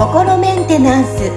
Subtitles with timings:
[0.00, 1.30] 心メンテナンス。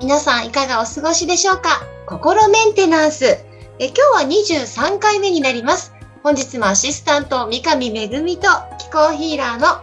[0.00, 1.82] 皆さんいかがお過ごしでしょうか？
[2.06, 3.24] 心メンテナンス。
[3.78, 5.94] え今日は23回目になります。
[6.22, 8.48] 本日もアシスタント三上恵と
[8.78, 9.82] 気候ヒーラーの。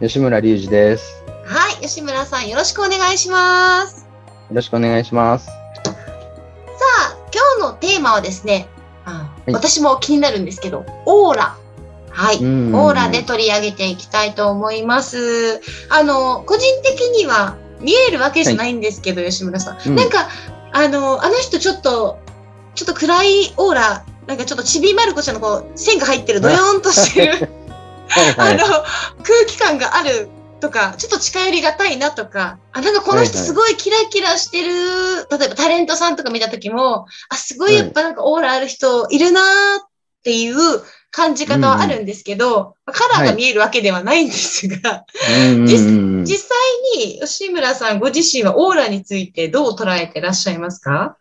[0.00, 1.22] 吉村隆二です。
[1.46, 4.04] はい吉村さんよろしくお願いします。
[4.50, 5.59] よろしくお願いします。
[8.00, 8.68] ーマはですね
[9.04, 9.52] あい。
[9.52, 11.56] 私も気になるんですけどオーラ。
[12.12, 15.60] はい、うんオーラで取り上げていきたいと思います。
[15.90, 19.78] あの、個人的には見えるわけじゃないんですけど、吉村さん。
[19.88, 19.94] うん。
[19.94, 20.28] なんか、
[20.72, 22.18] あの、あの人ちょっと、
[22.74, 27.48] ちょっと暗いオーラ、なんかちょっとちびまる子ちゃんのこう、線が入ってる、ドヨーンとしてる、
[28.10, 28.54] はい。
[28.54, 28.66] あの、
[29.22, 30.28] 空気感がある
[30.60, 33.46] とか、ちょっと近寄りがたいなとか、あ、なんかこの人はいはい。
[33.48, 34.70] すごいキラキラしてる、
[35.30, 39.44] 例えばタレントさんとか見たときも、あ、すごいやっぱなんかオーラある人いるなー
[39.82, 39.88] っ
[40.22, 40.54] ていう
[41.10, 46.24] 感じ方はあるんですけど、カラーが見えるわけではないんですが、うんうんうん。
[46.24, 46.58] 実際
[46.98, 51.16] に吉村さんご自身はオーラについてどう捉えてらっしゃいますか？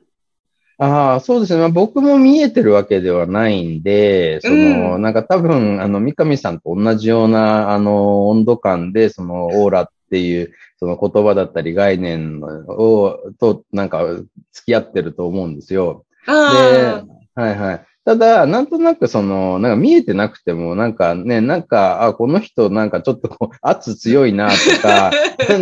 [0.82, 1.60] ああ、そうですね。
[1.60, 14.06] まあ、僕も見えてるわけではないんで、その、うんなんか多分、あの、三上さんと同じような、あの、温度感で、その、オーラっていう、その言葉だったり概念を、と、なんか、
[14.54, 16.06] 付き合ってると思うんですよ。
[16.26, 17.04] で、あ
[17.36, 17.86] はいはい。
[18.10, 25.12] ただ、なんとなくその、なんか見えてなくても、なんかね、なんか、あ、この人なんかちょっとこう圧強いなとか、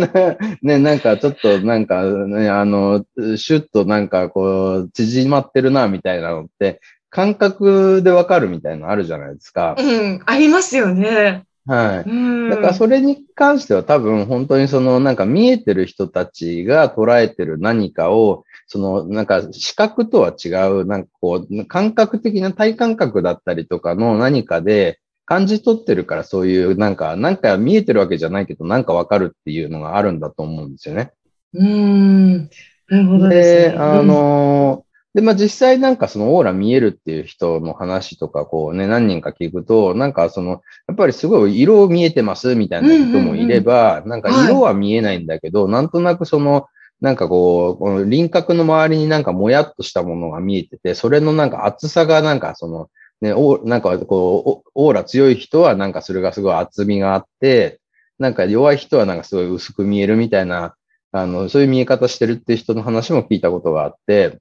[0.62, 3.04] ね、なんかちょっとなんかね、あの、
[3.36, 9.76] シュッとなんかこう、縮まってるなみたいなのって、感覚でわかるみたいなのあるじゃないですか、。
[9.78, 11.44] うん、ありますよね。
[11.68, 12.08] はい。
[12.08, 12.50] うん。
[12.50, 31.12] だからそれに関しては多分本当にそのなんか見えてる人たちが捉えてる何かを、そのなんか視覚とは違う、なんかこう感覚的な体感覚だったりとかの何かで感じ取ってるからそういうなんか、なんか見えてるわけじゃないけどなんかわかるっていうのがあるんだと思うんですよね。
[31.52, 32.48] うん。
[32.88, 33.78] なるほどですで、ね。
[33.78, 46.66] あのーで、まあ、実際なんかそのオーラ見えるっていう人の話とかこうね、何人か聞くと、なんかその、やっぱりすごい色見えてますみたいな人もいれば、なんか色は見えないんだけど、なんとなくその、
[47.00, 52.90] なんかこう、この輪郭の周りになんかもやっとしたものが見えてて、それのなんか厚さがなんかその、
[53.20, 57.80] ね、おなんかこう、オーラ強い人はなんかそれがすごい厚みがあって、
[58.18, 60.74] なんか弱い人はなんかすごい薄く見えるみたいな、
[61.12, 64.38] あの、そういう見え方してるっていう人の話も聞いたことがあって、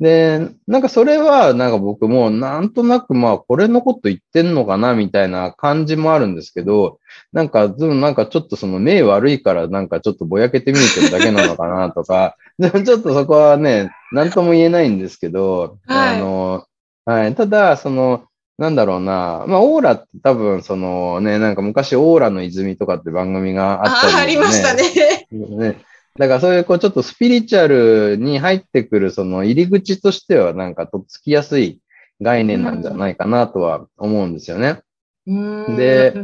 [0.00, 6.98] で、なんかそれはなんか僕もなんとなくまあこれのこと言ってんのかなみたいな感じもあるんですけど、
[7.32, 16.64] なんか、でもなんかちょっとその目悪いからなんかちょっとぼやけて見えてるだけなのかなとか、 ちょっとそこはね、なんとも言えないんですけど、はいあの、
[17.06, 18.24] はい、ただ、その、
[18.58, 19.44] なんだろうな。
[19.46, 25.26] まあ、オーラって多分、そのね、なんか昔、オーラの泉とかって番組があったり、あありましたね。
[25.30, 25.78] ね。
[26.18, 31.80] だからそういう、こう、ちょっとスピリチュアルに入ってくる、その入り口としては、なんかとっつきやすい
[32.20, 34.68] 概念なんじゃないかなとは思うんですよね。
[34.70, 36.14] うんで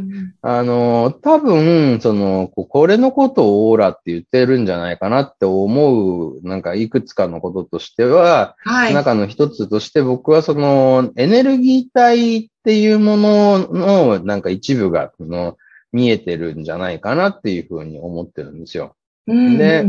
[0.41, 8.93] あの、多分、その、ここれのことをオーラって言ってるんじゃないかなって思う、なんかいくつかのこととしては、はい。
[8.93, 15.57] 中の一つとして僕はそのエネルギー体っていうもののなんか一部がその
[15.91, 18.95] 見えてるんじゃないかなっていうふうに思ってるんですよ。
[19.27, 19.85] で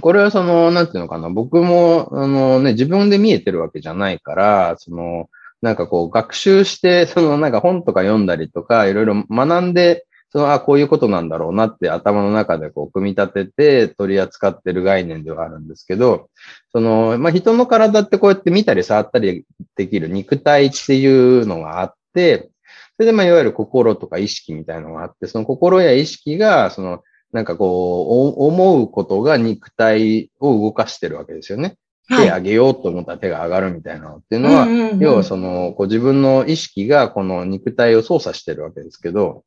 [0.00, 5.30] これはその、なんていうのかな、僕もあのね、自分で見えてるわけじゃないから、その、
[5.62, 16.28] なんかこう学習して、そのなんか本とか読んだりとか、いろいろ学んで、その、あ、こういうことなんだろうなって頭の中でこう組み立てて取り扱ってる概念ではあるんですけど、
[16.72, 19.46] その、まあ、人の体ってこうやって見たり触ったり
[19.76, 22.50] できる肉体っていうのがあって、
[22.96, 27.02] それでま、いわゆる心とか意識みたいなのがあって、その心や意識が、その、
[27.32, 31.76] なんかこう、お思うことが肉体を動かしてるわけですよね。
[32.08, 34.66] 手上げようと思ったら手が上がるみたいなのっていうのは、
[35.00, 39.44] 要はその、こう自分の意識がこの肉体を操作してるわけですけど、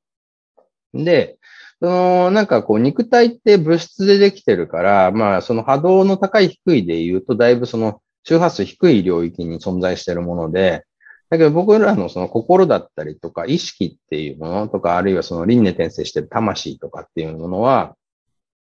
[0.93, 1.37] で、
[1.81, 10.83] その、なんかこう肉体って物質でできてるから、まあその波動の高い低いで言うと、だいぶその周波数低い領域に存在しているもので、
[11.29, 17.95] だけど僕らのその心だったりとか意識っていうものとか、あるいはその輪廻転生してる魂とかっていうものは、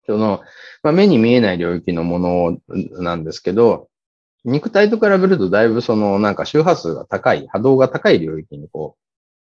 [0.06, 0.42] その、
[0.84, 2.58] まあ、目に見えない領域のもの
[3.02, 3.90] なんですけど、
[4.46, 8.98] 肉体と比べるとだいぶそのなんか周波数が高い、波動が高い領域にこ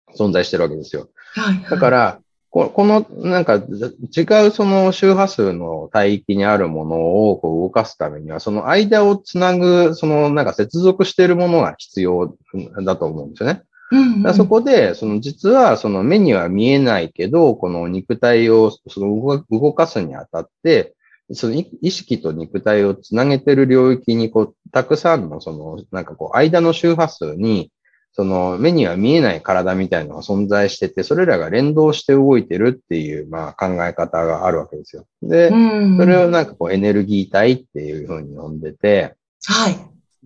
[0.07, 1.09] う存在してるわけですよ。
[1.35, 1.69] はい。
[1.69, 2.19] だから、
[2.57, 12.35] ここの、なんか、違うその周波数の帯域にあるものをこう動かすためには、その間をつなぐ、そのなんか接続しているものが必要
[12.83, 13.61] だと思うんですよね。
[13.91, 20.95] うんうんそこで、その実はその目には見えないけど、この肉体をその動かすにあたって、
[21.33, 27.71] その意意識と肉体をつなげてる領域に、こう、たくさんのその、なんかこう、間の周波数に、
[28.17, 35.05] その目には見えない体みたいなのが存在してて、それらが連動して動いてるっていう、まあ考え方があるわけですよ。
[35.21, 39.13] で、うんそれをなんかこうエネルギー体っていうふうに呼んでて、
[39.45, 39.77] はい。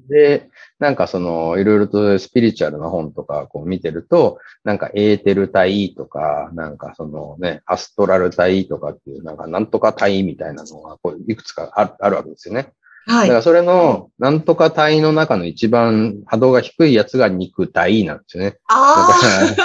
[0.07, 0.49] で、
[0.79, 12.71] なんかその、いろいろとスピリチュアルな本とかこう見てると、なんかエーテル体とか、なんかそのね、アストラル体とかっていう、なんかなんとか体みたいなのがこういくつかあるあるわけですよね。
[13.07, 13.27] はい。
[13.27, 18.57] だからそれの、なんとか体の中の一番波動が低いやつが肉体なんですよね。
[18.67, 19.55] あ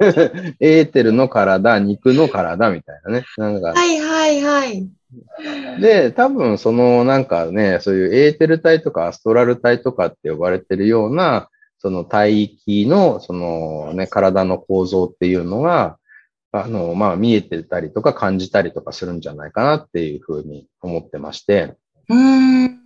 [0.00, 3.24] だから、 エーテルの体、肉の体みたいなね。
[3.36, 4.88] なんかあ。、はいはいはい。
[5.80, 11.48] で、多分そのなんかね、そういうエーテル体とかアストラル体とかって呼ばれてるような、
[11.78, 15.98] その体域の、そのね、体の構造っていうのが、
[16.52, 21.76] あの、まあ見えてたりとか感じたりとかするんじゃないかなっていうふうに思ってまして。
[22.08, 22.77] うーん。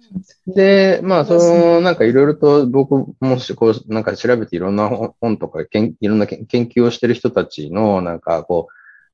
[0.47, 8.69] で、まあ、その、なんかいろいろと僕もしこう、なんか調べていろんな本本とかけん、いろんな研研究をしてる人たちの、なんかこ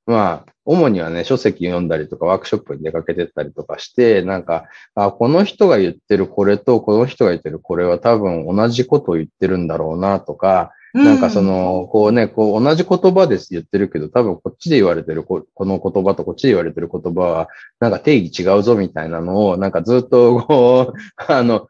[0.06, 4.64] う、まあ、主にはね、書籍読んだりとか、ワークショップに出かけてったりとかして、なんか、
[4.94, 10.72] あ、この人が言ってるこれと、この人が言ってるこれは多分同じことを言ってるんだろうなとか、
[11.04, 17.48] なんかその、こうね、こう同じ言葉です言ってるけど、多分こっちで言われてるここの言葉とこっちで言われてる言葉は、
[17.80, 20.98] なんか定義違うぞみたいなのを、なんかずっとこう、
[21.32, 21.68] あの、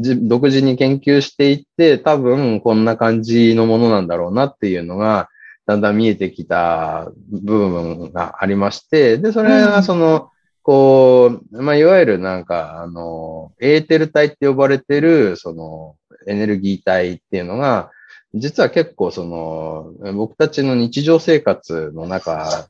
[0.00, 5.28] じ独自に研究していって、多分こんな感じのものなんだろうなっていうのが、
[5.66, 10.30] だんだん見えてきた部分がありまして、で、それがその、
[10.62, 15.96] こう、まあ、いわゆるなんか、あの、エーテル体って呼ばれてる、その、
[16.26, 17.90] エネルギー体っていうのが、
[18.34, 22.68] 実は結構その、僕たちの日常生活の中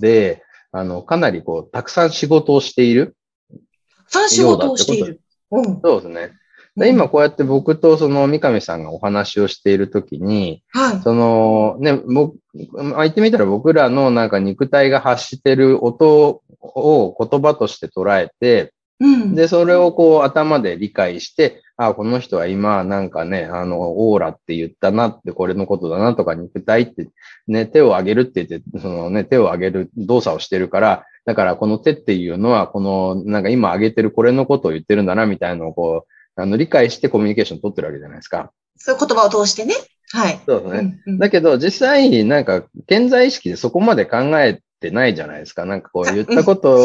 [0.00, 3.16] で、あの、かなりこう、たくさん仕事をしている。
[3.50, 5.20] たくさん仕事をしている。
[5.50, 5.80] うん。
[5.82, 6.32] そうですね。
[6.74, 11.00] で今こうやって僕とその三上さんがお話をしているときに、はい。
[11.02, 12.38] そのね、僕、
[12.72, 18.72] まあ言ってみたら僕らのなんか肉体が発してる音を言葉として捉えて、
[19.02, 19.34] うん。
[19.34, 27.08] で、それをこう頭で理解して、あ、この人は今なんかね、あの、オーラって言ったなって、これのことだなとか、肉体って、
[27.48, 38.52] ね、手を上げるって言って、そのね、手を上げる動作をしてるから、だからこの手っていうのは、この、なんか今上げてるこれのことを言ってるんだな、みたいなのをこう、あの、理解してコミュニケーション取ってるわけじゃないですか。
[38.76, 39.74] そういう言葉を通してね。
[40.12, 40.40] はい。
[40.46, 41.00] そうですね。
[41.06, 45.64] うんうんだけど、実際、なんか、健在意識でそこまで考えてないじゃないですか。
[45.64, 46.78] なんかこう、言ったことを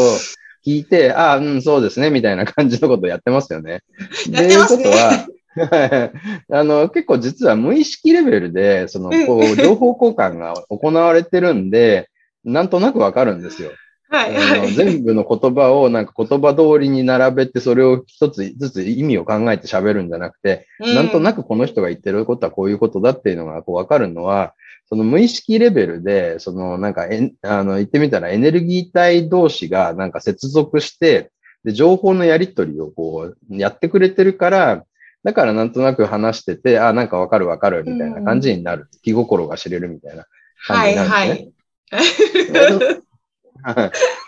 [0.68, 3.84] 聞いて、ああ、うん、そうですね、みたいな感じのことをやってますよね。
[4.30, 6.12] やってますねということは、
[6.60, 12.10] あの、結構実は無意識レベルで、その、こうんう、情報交換が行われてるんで、
[12.44, 13.72] なんとなくわかるんですよ。
[14.10, 14.38] はい。
[14.38, 14.74] あのはい。
[14.74, 21.44] 全部の言葉をなんか言葉通りに並べて、それを一つずつ意味を考えて喋るんじゃなくて、なんとなく。
[21.44, 24.54] くこの人が言ってることはこういうことだっていうのがこう分かるのは、
[24.90, 31.32] その無意識レベルで、そのなんかえん、あの、言ってみたらエネルギー体同士がなんか接続して、
[31.64, 34.86] で、情報のやり取りをこう、やってくれてるから、
[35.24, 38.88] だからなんとなく話してて、あ、なんかわかるわかるみたいな感じになる。
[39.04, 40.26] 気心が知れるみたいな
[40.66, 41.06] 感はいじね。
[41.06, 41.30] はい。
[41.30, 41.52] はい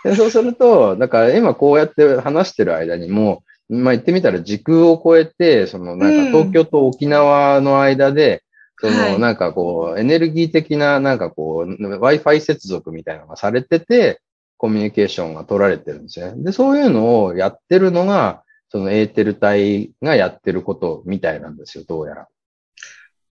[0.04, 8.42] で そうすると、だから今こうやって話してる間にも、まあ言ってみたら時空を超えて、そのなんか東京と沖縄の間で、
[8.80, 14.20] そはいのなんかこうエネルギー的ななんかこう Wi-Fi 接続みたいなのがされてて、
[14.56, 16.34] コミュニケーションが取られてるんですね。
[16.36, 22.28] で、そういうのをやってるのが、そのエーテル体がやってることみたいなんですよ、どうやら。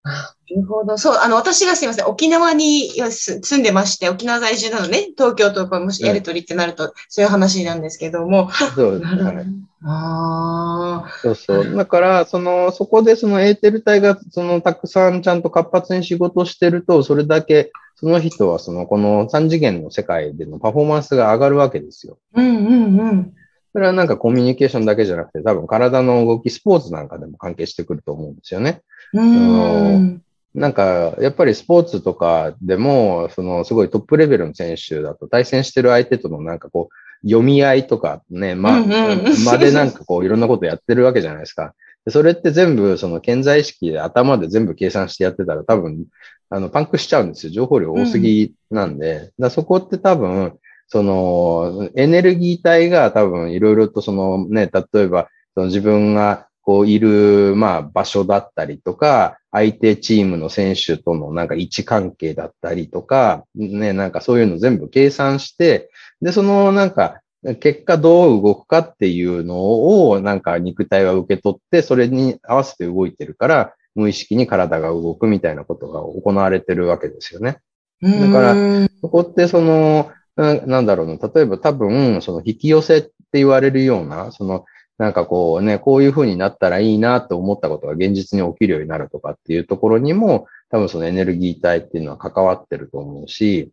[0.03, 0.97] なるほど。
[0.97, 8.49] そう、あの、私がすいません、沖縄にす住んでまして、沖縄在住なのね、東京とかもしやりとりってなると、そういう話なんですけども。
[8.51, 9.45] そうなるほどはい。
[9.85, 11.09] ああ。
[11.21, 11.75] そうそう。
[11.75, 22.17] だから、その、そこでそのエーテル体が、その、たくさんちゃんと活発に仕事をしてると、それだけ、その人はその、この三次元の世界でのパフォーマンスが上がるわけですよ。
[22.33, 23.33] うんうんうん。
[23.71, 28.81] それはなんかコミュニケーションだけじゃなくて、多分体の動き、スポーツなんかでも関係してくると思うんですよね。
[29.13, 30.21] うーん。
[30.55, 41.75] なんか、やっぱりスポーツとかでも、その、すごいトップレベルの選手だと、対戦してる相手とのなんかこう、読み合いとかね、まあ、うんうんまでなんかこう、いろんなことやってるわけじゃないですか。
[42.05, 46.05] でそれって全部、その、健在意識で頭で全部計算してやってたら、多分、
[46.49, 47.51] あの、パンクしちゃうんですよ。
[47.51, 49.31] 情報量多すぎなんで。
[49.37, 50.53] だそこって多分、
[50.89, 65.89] その、エネルギー体が多分いろいろとそのね、例えば、その自分がこういる、まあ場所だったりとか、相手チームの選手とのなんか位置関係だったりとか、ね、なんかそういうの全部計算して、
[66.21, 67.21] で、そのなんか
[67.59, 77.59] 結果どう動くかっていうのをなんか肉体は受け取って、それに合わせて動いてるから、無意識に体が動くみたいなことが行われてるわけですよね。
[78.01, 78.55] だから、
[79.01, 84.65] そこってその、なんだろうな、例えば多分、その引き寄せって言われるような、その、
[84.97, 93.71] なんかこうね、こういう風になったらいいなと思ったことが現実に起きるようになるとかっていうところにも、多分そのエネルギー体っていうのは関わってると思うし、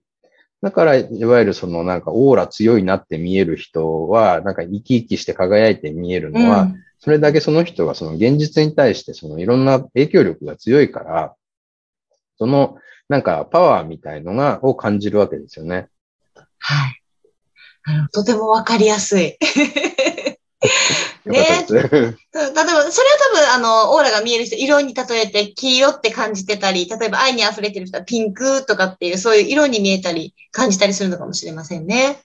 [0.62, 6.68] だから、いわゆるそのなんかオーラ強いなって見える人は、なんか生き生きして輝いて見えるのは、
[6.98, 11.34] それだけその人がその現実に対してそのいろんな影響力が強いから、
[12.38, 15.88] そのなんかパワーみたいのが、を感じるわけですよね。
[16.66, 18.08] はい。
[18.12, 19.36] とてもわかりやすい。
[21.26, 21.92] ね例えば、それは
[23.32, 32.18] 多分、あの、オーラが見える人、色に例えて黄色って感じてたり、例えば愛に溢れてる人はピンクとかっていう、そういう色に見えたり、感じたりするのかもしれませんね。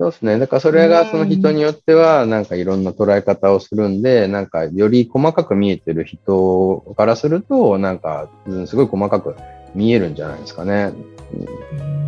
[0.00, 0.38] そうですね。
[0.38, 8.28] だからそれがその人によっては、なんかいろんな捉え方をするんで、なんかより細かく見えてる人からすると、なんか
[8.66, 9.36] すごい細かく
[9.74, 10.92] 見えるんじゃないですかね。
[11.80, 12.07] うん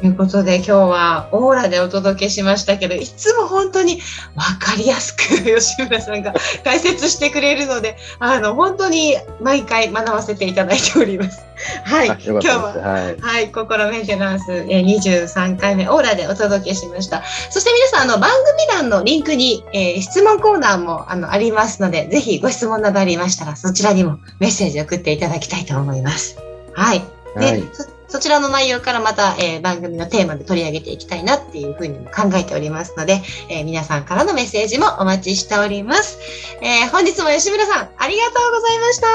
[0.00, 4.00] ということで今日はオーラでお届けしましたけどいつも本当に
[4.36, 11.40] 分かりやすく吉村さんが解説してくれるので あの本当に毎回学ばせていただいております。
[11.84, 17.24] はい、今日は、はい、はい、心メンテナンス23回目オーラでお届けしました。
[17.50, 26.36] そして皆さんあの番組欄のリンクに、えー、質問コーナーもあのありますのでぜひご質問などありましたらそちらにもメッセージを送っていただきたいと思います。
[26.74, 27.02] はい。
[27.36, 36.18] で、はいそちらの内容からまた、えー、番組のテーマで取り上げていきたいなっていうふうに考えておりますので、えー、皆さんからのメッセージもお待ちしております。
[36.62, 39.06] えー、本日も吉村さん、ありがとうございました。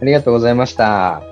[0.00, 1.27] ありがとうございました。